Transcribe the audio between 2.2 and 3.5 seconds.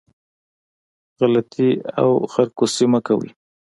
خرکوسي مه کوئ